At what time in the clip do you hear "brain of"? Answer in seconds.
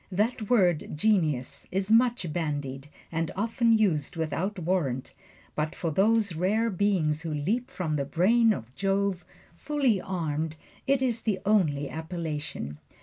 8.05-8.73